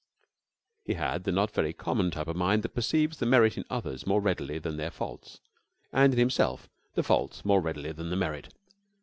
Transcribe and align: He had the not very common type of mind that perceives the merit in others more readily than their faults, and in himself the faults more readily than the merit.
He 0.83 0.95
had 0.95 1.25
the 1.25 1.31
not 1.31 1.51
very 1.51 1.73
common 1.73 2.09
type 2.09 2.25
of 2.27 2.35
mind 2.35 2.63
that 2.63 2.73
perceives 2.73 3.19
the 3.19 3.27
merit 3.27 3.55
in 3.55 3.65
others 3.69 4.07
more 4.07 4.19
readily 4.19 4.57
than 4.57 4.77
their 4.77 4.89
faults, 4.89 5.39
and 5.93 6.11
in 6.13 6.17
himself 6.17 6.67
the 6.95 7.03
faults 7.03 7.45
more 7.45 7.61
readily 7.61 7.91
than 7.91 8.09
the 8.09 8.15
merit. 8.17 8.51